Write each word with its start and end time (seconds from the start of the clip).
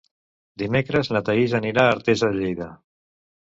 Dimecres 0.61 1.11
na 1.17 1.21
Thaís 1.29 1.55
anirà 1.61 1.87
a 1.87 1.95
Artesa 1.99 2.33
de 2.35 2.43
Lleida. 2.43 2.75